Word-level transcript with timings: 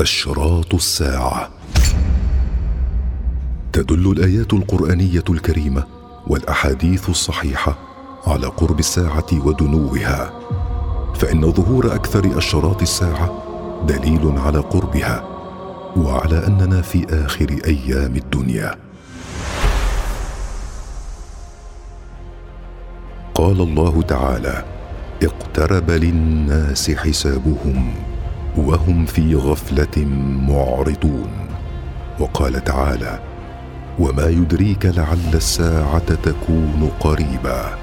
اشراط 0.00 0.74
الساعة. 0.74 1.50
تدل 3.72 4.10
الآيات 4.12 4.52
القرآنية 4.52 5.24
الكريمة 5.30 5.84
والأحاديث 6.26 7.08
الصحيحة 7.08 7.78
على 8.26 8.46
قرب 8.46 8.78
الساعة 8.78 9.26
ودنوها. 9.32 10.32
فإن 11.14 11.52
ظهور 11.52 11.94
أكثر 11.94 12.38
اشراط 12.38 12.82
الساعة 12.82 13.42
دليل 13.88 14.38
على 14.38 14.58
قربها 14.58 15.24
وعلى 15.96 16.46
أننا 16.46 16.82
في 16.82 17.06
آخر 17.10 17.56
أيام 17.66 18.16
الدنيا. 18.16 18.74
قال 23.34 23.60
الله 23.60 24.02
تعالى 24.02 24.64
اقترب 25.22 25.90
للناس 25.90 26.90
حسابهم. 26.90 28.09
وهم 28.56 29.06
في 29.06 29.34
غفلة 29.34 30.04
معرضون. 30.48 31.30
وقال 32.20 32.64
تعالى 32.64 33.18
وما 33.98 34.26
يدريك 34.26 34.86
لعل 34.86 35.34
الساعة 35.34 36.14
تكون 36.14 36.90
قريبا 37.00 37.78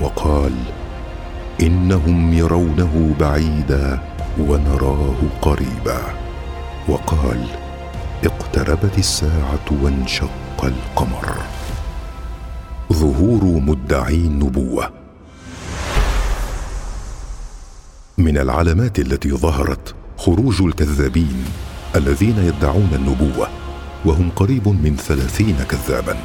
وقال 0.00 0.52
إنهم 1.60 2.32
يرونه 2.32 3.14
بعيدا 3.20 3.98
ونراه 4.40 5.16
قريبا 5.42 6.00
وقال 6.88 7.46
اقتربت 8.24 8.98
الساعة 8.98 9.66
وانشق 9.82 10.64
القمر 10.64 11.36
ظهور 12.92 13.44
مدعي 13.44 14.14
النبوة. 14.14 15.03
من 18.18 18.38
العلامات 18.38 18.98
التي 18.98 19.30
ظهرت 19.30 19.94
خروج 20.16 20.62
الكذابين 20.62 21.44
الذين 21.96 22.38
يدعون 22.38 22.90
النبوة 22.92 23.48
وهم 24.04 24.30
قريب 24.30 24.68
من 24.68 24.96
ثلاثين 24.96 25.56
كذابا. 25.68 26.16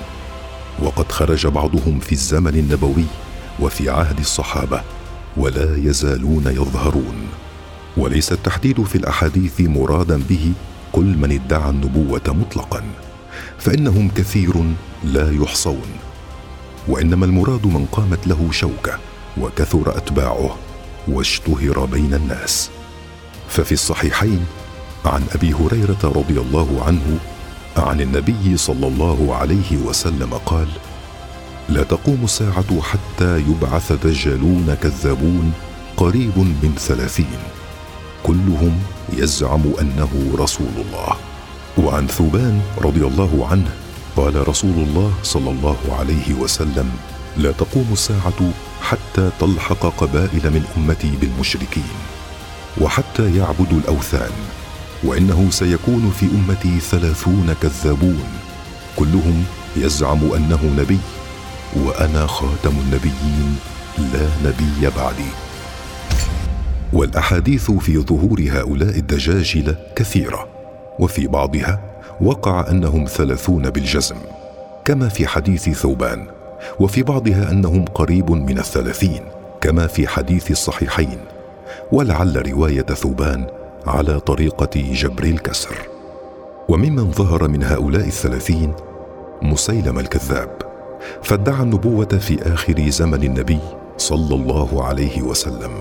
وقد 0.84 1.12
خرج 1.12 1.48
بعضهم 1.48 2.00
في 2.00 2.12
الزمن 2.12 2.56
النبوي 2.56 3.06
وفي 3.60 3.90
عهد 3.90 4.20
الصحابة 4.20 4.82
ولا 5.38 5.78
يزالون 5.78 6.48
يظهرون. 6.48 7.28
وليس 7.98 8.32
التحديد 8.32 8.84
في 8.84 8.96
الأحاديث 8.96 9.62
مرادا 9.62 10.22
به 10.30 10.52
كل 10.92 11.18
من 11.18 11.32
ادعى 11.32 11.70
النبوة 11.70 12.22
مطلقا 12.28 12.84
فإنهم 13.58 14.10
كثير 14.10 14.54
لا 15.04 15.32
يحصون. 15.32 15.90
وإنما 16.88 17.26
المراد 17.26 17.68
من 17.68 17.86
قامت 17.86 18.28
له 18.28 18.52
شوكة 18.52 19.00
وكثر 19.38 19.98
أتباعه. 19.98 20.69
واشتهر 21.08 21.86
بين 21.86 22.14
الناس. 22.14 22.70
ففي 23.50 23.72
الصحيحين 23.72 24.46
عن 25.06 25.24
أبي 25.36 25.54
هريرة 25.54 26.04
رضي 26.04 26.40
الله 26.40 26.84
عنه 26.88 27.18
عن 27.78 28.02
النبي 28.02 28.58
صلى 28.58 28.88
الله 28.88 29.36
عليه 29.36 29.78
وسلم 29.86 30.34
قال 30.46 30.68
لا 31.70 31.84
تقوم 31.84 32.20
الساعة 32.24 32.82
حتى 32.82 33.40
يبعث 33.40 33.92
دجالون 33.92 34.78
كذابون 34.82 35.54
قريب 35.98 36.38
من 36.38 36.76
ثلاثين. 36.78 37.40
كلهم 38.24 38.80
يزعم 39.14 39.62
أنه 39.82 40.10
رسول 40.36 40.76
الله. 40.78 41.16
وعن 41.78 42.08
ثوبان 42.08 42.62
رضي 42.78 43.06
الله 43.06 43.48
عنه 43.52 43.70
قال 44.16 44.48
رسول 44.48 44.76
الله 44.76 45.14
صلى 45.24 45.50
الله 45.50 45.78
عليه 46.00 46.34
وسلم 46.34 46.92
لا 47.38 47.52
تقوم 47.52 47.88
الساعة 47.92 48.40
حتى 48.90 49.30
تلحق 49.40 49.86
قبائل 49.98 50.52
من 50.52 50.64
أمتي 50.78 51.12
بالمشركين 51.22 51.94
وحتى 52.82 53.38
يعبدوا 53.38 53.80
الأوثان 53.80 54.32
وإنه 55.04 55.48
سيكون 55.52 56.14
في 56.20 56.26
أمتي 56.26 56.80
ثلاثون 56.80 57.56
كذابون 57.62 58.24
كلهم 58.96 59.44
يزعم 59.78 60.34
أنه 60.34 60.76
نبي 60.78 61.00
وأنا 61.76 62.28
خاتم 62.28 62.70
النبيين 62.80 63.58
لا 63.98 64.30
نبي 64.46 64.96
بعدي. 64.98 65.32
والأحاديث 66.94 67.72
في 67.72 67.98
ظهور 67.98 68.48
هؤلاء 68.50 68.98
الدجاجله 68.98 69.76
كثيرة 69.96 70.48
وفي 71.00 71.28
بعضها 71.28 71.80
وقع 72.22 72.70
أنهم 72.72 73.06
ثلاثون 73.06 73.70
بالجزم 73.70 74.18
كما 74.86 75.10
في 75.10 75.28
حديث 75.28 75.70
ثوبان. 75.70 76.39
وفي 76.80 77.04
بعضها 77.04 77.52
أنهم 77.52 77.86
قريب 77.86 78.32
من 78.32 78.58
الثلاثين 78.60 79.22
كما 79.62 79.88
في 79.88 80.08
حديث 80.08 80.52
الصحيحين 80.52 81.18
ولعل 81.92 82.52
رواية 82.52 82.82
ثوبان 82.82 83.48
على 83.88 84.20
طريقة 84.20 84.70
جبر 84.76 85.24
الكسر. 85.24 85.76
وممن 86.70 87.12
ظهر 87.12 87.48
من 87.48 87.64
هؤلاء 87.64 88.08
الثلاثين 88.08 88.74
مسيلم 89.42 90.00
الكذاب 90.00 90.50
فادعى 91.24 91.64
النبوة 91.64 92.06
في 92.06 92.54
آخر 92.54 92.90
زمن 92.90 93.24
النبي 93.24 93.60
صلى 93.98 94.36
الله 94.36 94.84
عليه 94.84 95.22
وسلم 95.22 95.72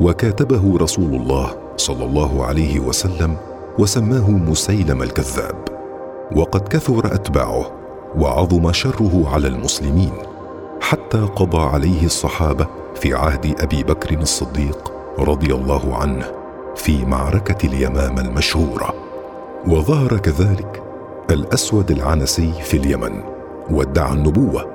وكاتبه 0.00 0.76
رسول 0.78 1.14
الله 1.14 1.56
صلى 1.76 2.04
الله 2.04 2.46
عليه 2.46 2.80
وسلم 2.80 3.36
وسماه 3.78 4.30
مسيلم 4.30 5.02
الكذاب. 5.02 5.54
وقد 6.36 6.68
كثر 6.68 7.14
أتباعه 7.14 7.77
وعظم 8.16 8.72
شره 8.72 9.28
على 9.32 9.48
المسلمين 9.48 10.12
حتى 10.80 11.18
قضى 11.18 11.62
عليه 11.62 12.04
الصحابة 12.04 12.66
في 12.94 13.14
عهد 13.14 13.60
أبي 13.60 13.82
بكر 13.82 14.18
الصديق 14.18 14.92
رضي 15.18 15.54
الله 15.54 15.96
عنه 15.96 16.32
في 16.76 17.04
معركة 17.04 17.66
اليمامه 17.66 18.20
المشهورة. 18.20 18.94
وظهر 19.68 20.18
كذلك 20.18 20.82
الأسود 21.30 21.90
العنسي 21.90 22.52
في 22.52 22.76
اليمن 22.76 23.22
وادعى 23.70 24.12
النبوة 24.12 24.66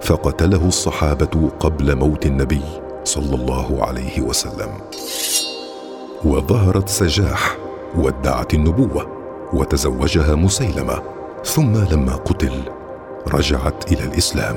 فقتله 0.00 0.68
الصحابة 0.68 1.50
قبل 1.60 1.96
موت 1.96 2.26
النبي 2.26 2.62
صلى 3.04 3.34
الله 3.34 3.84
عليه 3.84 4.20
وسلم. 4.20 4.70
وظهرت 6.24 6.88
سجاح 6.88 7.56
وادعت 7.96 8.54
النبوة 8.54 9.06
وتزوجها 9.52 10.34
مسيلمة. 10.34 11.19
ثم 11.44 11.72
لما 11.76 12.14
قتل 12.14 12.62
رجعت 13.28 13.92
إلى 13.92 14.04
الإسلام. 14.04 14.56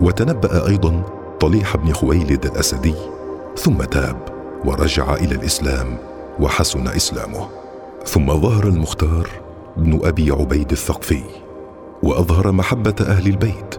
وتنبأ 0.00 0.66
أيضا 0.68 1.02
طليح 1.40 1.76
بن 1.76 1.92
خويلد 1.92 2.46
الأسدي 2.46 2.94
ثم 3.56 3.76
تاب 3.76 4.16
ورجع 4.64 5.14
إلى 5.14 5.34
الإسلام 5.34 5.98
وحسن 6.40 6.88
إسلامه. 6.88 7.48
ثم 8.06 8.40
ظهر 8.40 8.64
المختار 8.64 9.28
بن 9.76 10.00
أبي 10.04 10.30
عبيد 10.30 10.70
الثقفي 10.70 11.22
وأظهر 12.02 12.52
محبة 12.52 12.94
أهل 13.00 13.26
البيت 13.26 13.74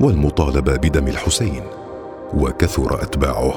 والمطالبة 0.00 0.76
بدم 0.76 1.08
الحسين 1.08 1.62
وكثر 2.34 3.02
أتباعه 3.02 3.54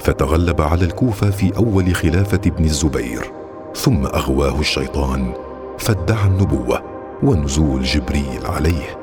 فتغلب 0.00 0.60
على 0.60 0.84
الكوفة 0.84 1.30
في 1.30 1.56
أول 1.56 1.94
خلافة 1.94 2.40
ابن 2.46 2.64
الزبير 2.64 3.32
ثم 3.76 4.06
أغواه 4.06 4.60
الشيطان 4.60 5.32
فادعى 5.78 6.26
النبوة. 6.26 6.93
ونزول 7.24 7.82
جبريل 7.82 8.46
عليه 8.46 8.98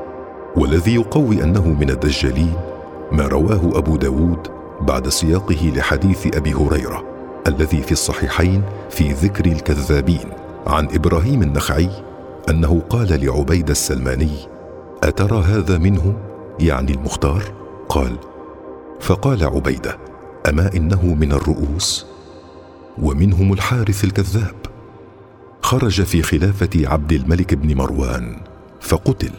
والذي 0.55 0.95
يقوي 0.95 1.43
أنه 1.43 1.67
من 1.67 1.89
الدجالين 1.89 2.53
ما 3.11 3.27
رواه 3.27 3.77
أبو 3.77 3.97
داود 3.97 4.47
بعد 4.81 5.09
سياقه 5.09 5.73
لحديث 5.75 6.35
أبي 6.37 6.53
هريرة 6.53 7.03
الذي 7.47 7.81
في 7.81 7.91
الصحيحين 7.91 8.63
في 8.89 9.11
ذكر 9.11 9.45
الكذابين 9.45 10.29
عن 10.67 10.87
إبراهيم 10.93 11.41
النخعي 11.41 11.89
أنه 12.49 12.81
قال 12.89 13.25
لعبيد 13.25 13.69
السلماني 13.69 14.37
أترى 15.03 15.41
هذا 15.41 15.77
منهم؟ 15.77 16.17
يعني 16.59 16.91
المختار 16.91 17.43
قال 17.89 18.15
فقال 18.99 19.43
عبيدة 19.43 19.97
أما 20.49 20.69
إنه 20.75 21.05
من 21.05 21.31
الرؤوس؟ 21.31 22.05
ومنهم 23.01 23.53
الحارث 23.53 24.03
الكذاب 24.03 24.70
خرج 25.71 26.01
في 26.01 26.21
خلافة 26.21 26.69
عبد 26.75 27.11
الملك 27.11 27.53
بن 27.53 27.75
مروان 27.75 28.35
فقتل 28.81 29.31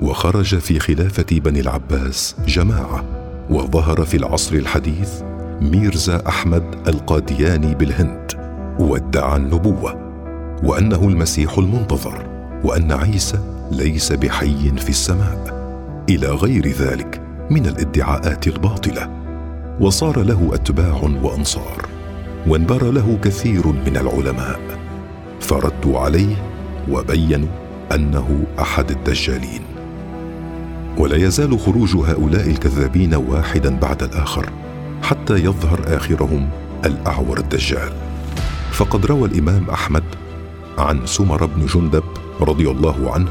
وخرج 0.00 0.58
في 0.58 0.78
خلافة 0.78 1.26
بني 1.30 1.60
العباس 1.60 2.36
جماعة 2.46 3.04
وظهر 3.50 4.04
في 4.04 4.16
العصر 4.16 4.54
الحديث 4.54 5.22
ميرزا 5.60 6.22
أحمد 6.28 6.88
القادياني 6.88 7.74
بالهند 7.74 8.32
وادعى 8.78 9.36
النبوة 9.36 9.94
وأنه 10.64 11.08
المسيح 11.08 11.58
المنتظر 11.58 12.26
وأن 12.64 12.92
عيسى 12.92 13.38
ليس 13.72 14.12
بحي 14.12 14.72
في 14.76 14.88
السماء 14.88 15.54
إلى 16.08 16.28
غير 16.28 16.68
ذلك 16.68 17.20
من 17.50 17.66
الادعاءات 17.66 18.46
الباطلة. 18.46 19.10
وصار 19.80 20.22
له 20.22 20.50
أتباع 20.52 21.02
وأنصار 21.22 21.86
وانبر 22.46 22.90
له 22.90 23.18
كثير 23.22 23.66
من 23.66 23.96
العلماء. 23.96 24.83
فردوا 25.48 25.98
عليه 25.98 26.36
وبينوا 26.90 27.48
أنه 27.94 28.44
أحد 28.60 28.90
الدجالين. 28.90 29.60
ولا 30.98 31.16
يزال 31.16 31.58
خروج 31.58 31.96
هؤلاء 31.96 32.50
الكذابين 32.50 33.14
واحدا 33.14 33.78
بعد 33.78 34.02
الآخر 34.02 34.50
حتى 35.02 35.34
يظهر 35.34 35.96
آخرهم 35.96 36.48
الأعور 36.84 37.38
الدجال. 37.38 37.92
فقد 38.72 39.06
روى 39.06 39.28
الإمام 39.28 39.70
أحمد 39.70 40.04
عن 40.78 41.06
سمر 41.06 41.46
بن 41.46 41.66
جندب 41.66 42.04
رضي 42.40 42.70
الله 42.70 43.12
عنه 43.12 43.28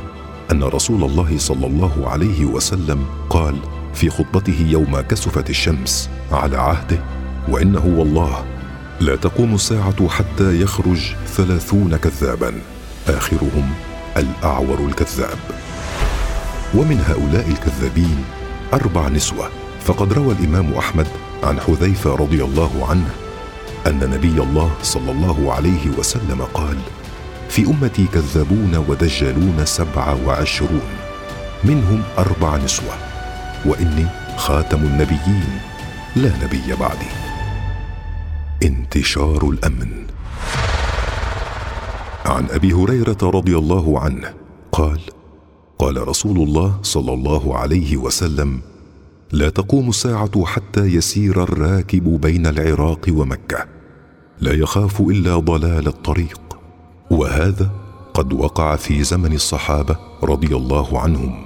أن 0.51 0.63
رسول 0.63 1.03
الله 1.03 1.37
صلى 1.37 1.67
الله 1.67 2.09
عليه 2.09 2.45
وسلم 2.45 3.05
قال 3.29 3.55
في 3.93 4.09
خطبته 4.09 4.65
يوم 4.69 4.99
كسفت 4.99 5.49
الشمس 5.49 6.09
على 6.31 6.57
عهده 6.57 6.99
وإنه 7.49 7.93
والله 7.97 8.45
لا 8.99 9.15
تقوم 9.15 9.55
الساعة 9.55 10.07
حتى 10.09 10.61
يخرج 10.61 11.15
ثلاثون 11.27 11.97
كذابا. 11.97 12.53
آخرهم 13.07 13.73
الأعور 14.17 14.79
الكذاب. 14.87 15.37
ومن 16.73 17.03
هؤلاء 17.07 17.49
الكذابين 17.49 18.23
أربع 18.73 19.07
نسوة. 19.07 19.49
فقد 19.85 20.13
روى 20.13 20.35
الإمام 20.39 20.73
أحمد 20.73 21.07
عن 21.43 21.59
حذيفة 21.59 22.15
رضي 22.15 22.43
الله 22.43 22.87
عنه 22.89 23.09
أن 23.87 24.09
نبي 24.09 24.43
الله 24.43 24.71
صلى 24.83 25.11
الله 25.11 25.53
عليه 25.53 25.89
وسلم 25.97 26.41
قال 26.53 26.77
في 27.49 27.65
أمتي 27.65 28.05
كذابون 28.13 28.85
ودجالون 28.87 29.65
سبع 29.65 30.13
وعشرون. 30.25 30.89
منهم 31.63 32.03
أربع 32.17 32.57
نسوة. 32.57 32.93
وإني 33.65 34.05
خاتم 34.37 34.77
النبيين. 34.77 35.59
لا 36.15 36.31
نبي 36.43 36.75
بعدي. 36.79 37.22
انتشار 38.63 39.49
الأمن. 39.49 40.07
عن 42.25 42.47
أبي 42.49 42.73
هريرة 42.73 43.17
رضي 43.23 43.57
الله 43.57 43.99
عنه 43.99 44.33
قال 44.71 44.99
قال 45.79 46.07
رسول 46.07 46.37
الله 46.37 46.79
صلى 46.81 47.13
الله 47.13 47.57
عليه 47.57 47.97
وسلم 47.97 48.61
لا 49.31 49.49
تقوم 49.49 49.89
الساعة 49.89 50.45
حتى 50.45 50.81
يسير 50.81 51.43
الراكب 51.43 52.21
بين 52.21 52.47
العراق 52.47 53.05
ومكة. 53.09 53.65
لا 54.41 54.53
يخاف 54.53 55.01
إلا 55.01 55.39
ضلال 55.39 55.87
الطريق. 55.87 56.41
وهذا 57.11 57.71
قد 58.13 58.33
وقع 58.33 58.75
في 58.75 59.03
زمن 59.03 59.33
الصحابة 59.33 59.97
رضي 60.23 60.55
الله 60.55 60.99
عنهم. 60.99 61.45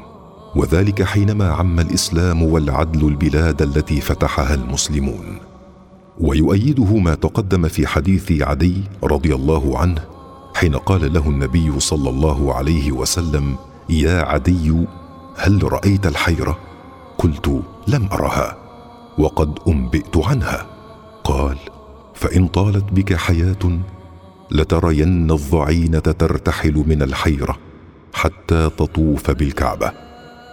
وذلك 0.56 1.04
حينما 1.04 1.52
عم 1.52 1.80
الإسلام 1.80 2.44
والعدل 2.44 3.08
البلاد 3.08 3.62
التي 3.62 4.02
فتحها 4.02 4.54
المسلمون. 4.54 5.57
ويؤيده 6.20 6.98
ما 6.98 7.16
تقدم 7.16 7.68
في 7.68 7.88
حديث 7.88 8.42
عدي 8.42 8.84
رضي 9.04 9.36
الله 9.36 9.78
عنه 9.78 10.02
حين 10.56 10.76
قال 10.76 11.14
له 11.14 11.30
النبي 11.30 11.80
صلى 11.80 12.10
الله 12.10 12.54
عليه 12.54 12.92
وسلم 12.92 13.56
يا 13.90 14.22
عدي 14.22 14.86
هل 15.38 15.74
رأيت 15.74 16.08
الحيرة؟ 16.08 16.58
قلت 17.18 17.64
لم 17.88 18.10
أرها 18.12 18.58
وقد 19.18 19.60
أنبئت 19.68 20.18
عنها. 20.18 20.66
قال 21.24 21.58
فإن 22.14 22.48
طالت 22.48 22.94
بك 22.94 23.14
حياة 23.14 23.80
لترين 24.52 25.32
الضعينه 25.32 26.00
ترتحل 26.00 26.84
من 26.88 27.02
الحيرة 27.02 27.58
حتى 28.14 28.70
تطوف 28.70 29.32
بالكعبة. 29.32 29.92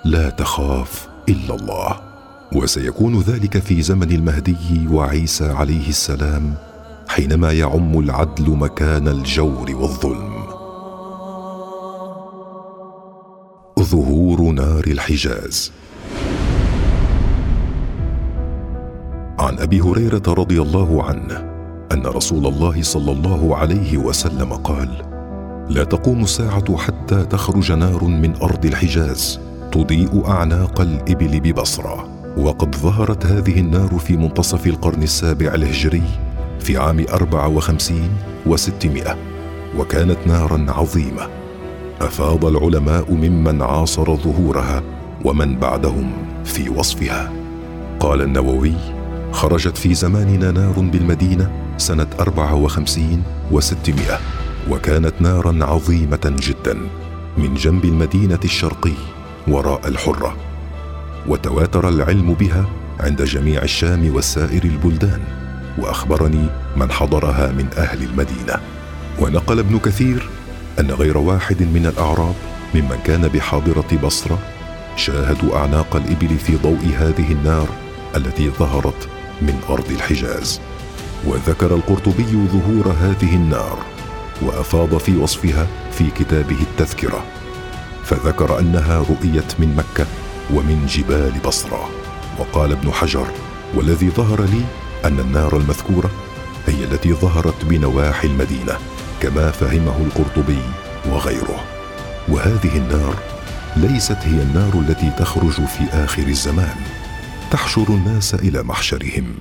لا 0.05 0.31
تخاف 0.31 1.09
إلا 1.29 1.55
الله. 1.55 2.14
وسيكون 2.55 3.21
ذلك 3.21 3.59
في 3.59 3.83
زمن 3.83 4.11
المهدي 4.11 4.89
وعيسى 4.91 5.51
عليه 5.51 5.89
السلام 5.89 6.55
حينما 7.09 7.53
يعم 7.53 7.99
العدل 7.99 8.51
مكان 8.51 9.09
الجور 9.09 9.71
والظلم. 9.75 10.35
ظهور 13.81 14.53
نار 14.53 14.85
الحجاز. 14.87 15.73
عن 19.39 19.59
أبي 19.59 19.81
هريرة 19.81 20.23
رضي 20.29 20.63
الله 20.63 21.03
عنه 21.03 21.37
أن 21.93 22.07
رسول 22.07 22.47
الله 22.47 22.83
صلى 22.83 23.13
الله 23.13 23.57
عليه 23.57 23.97
وسلم 23.99 24.53
قال 24.53 24.89
لا 25.69 25.85
تقوم 25.85 26.23
الساعة 26.23 26.77
حتى 26.77 27.25
تخرج 27.25 27.73
نار 27.73 28.05
من 28.05 28.37
أرض 28.43 28.67
الحجاز 28.67 29.41
تضيء 29.73 30.27
أعناق 30.27 30.81
الإبل 30.81 31.41
ببصرة. 31.41 32.14
وقد 32.37 32.75
ظهرت 32.75 33.27
هذه 33.27 33.61
النار 33.61 33.99
في 33.99 34.17
منتصف 34.17 34.67
القرن 34.67 35.03
السابع 35.03 35.55
الهجري 35.55 36.03
في 36.61 36.77
عام 36.77 37.07
أربعة 37.13 37.49
وخمسين 37.49 38.11
وستمائة 38.47 39.17
وكانت 39.79 40.17
نارا 40.27 40.67
عظيمة. 40.69 41.29
أفاض 42.01 42.45
العلماء 42.45 43.13
ممن 43.13 43.63
عاصر 43.63 44.17
ظهورها 44.17 44.83
ومن 45.25 45.59
بعدهم 45.59 46.13
في 46.45 46.69
وصفها. 46.69 47.33
قال 48.01 48.23
النووي 48.23 48.75
خرجت 49.33 49.77
في 49.77 49.95
زماننا 49.95 50.51
نار 50.51 50.81
بالمدينة 50.93 51.51
سنة 51.77 52.07
أربعة 52.21 52.55
وخمسين 52.55 53.23
وستمائة 53.53 54.19
وكانت 54.71 55.15
نارا 55.21 55.65
عظيمة 55.65 56.35
جدا 56.43 56.79
من 57.39 57.55
جنب 57.55 57.85
المدينة 57.85 58.41
الشرقي 58.45 58.95
وراء 59.49 59.89
الحرة. 59.89 60.37
وتواتر 61.29 61.89
العلم 61.89 62.35
بها 62.35 62.67
عند 63.01 63.23
جميع 63.23 63.63
الشام 63.63 64.15
وسائر 64.15 64.65
البلدان. 64.65 65.21
وأخبرني 65.79 66.47
من 66.77 66.93
حضرها 66.93 67.53
من 67.53 67.67
أهل 67.77 68.03
المدينة. 68.03 68.61
ونقل 69.21 69.59
ابن 69.59 69.79
كثير 69.79 70.29
أن 70.81 70.91
غير 70.91 71.19
واحد 71.19 71.63
من 71.63 71.87
الأعراب 71.87 72.35
ممن 72.75 72.99
كان 73.05 73.29
بحاضرة 73.29 73.99
بصرة 74.05 74.39
شاهدوا 74.97 75.57
أعناق 75.57 75.97
الإبل 75.97 76.39
في 76.39 76.57
ضوء 76.57 76.93
هذه 76.99 77.33
النار 77.33 77.69
التي 78.17 78.51
ظهرت 78.51 79.09
من 79.43 79.61
أرض 79.71 79.91
الحجاز. 79.91 80.61
وذكر 81.27 81.75
القرطبي 81.75 82.47
ظهور 82.53 82.95
هذه 83.01 83.35
النار 83.35 83.79
وأفاض 84.43 84.97
في 84.97 85.17
وصفها 85.17 85.67
في 85.93 86.11
كتابه 86.11 86.57
التذكرة. 86.61 87.25
فذكر 88.05 88.59
أنها 88.59 88.99
رؤيت 88.99 89.61
من 89.61 89.77
مكة 89.77 90.07
ومن 90.51 90.87
جبال 90.87 91.33
بصرة. 91.45 91.91
وقال 92.39 92.73
ابن 92.73 92.93
حجر 92.93 93.27
والذي 93.75 94.11
ظهر 94.11 94.43
لي 94.43 94.65
أن 95.05 95.21
النار 95.21 95.57
المذكورة 95.57 96.11
هي 96.67 96.85
التي 96.85 97.13
ظهرت 97.13 97.65
بنواحي 97.65 98.29
المدينة 98.29 98.79
كما 99.21 99.51
فهمه 99.51 99.97
القرطبي 99.97 100.63
وغيره. 101.07 101.65
وهذه 102.29 102.77
النار 102.77 103.15
ليست 103.77 104.19
هي 104.23 104.43
النار 104.43 104.85
التي 104.89 105.11
تخرج 105.19 105.53
في 105.53 105.85
آخر 105.93 106.23
الزمان. 106.23 106.77
تحشر 107.51 107.87
الناس 107.89 108.35
إلى 108.35 108.63
محشرهم 108.63 109.35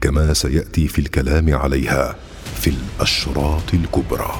كما 0.00 0.34
سيأتي 0.34 0.88
في 0.88 0.98
الكلام 0.98 1.54
عليها 1.54 2.16
في 2.60 2.70
الأشراط 2.70 3.74
الكبرى. 3.74 4.34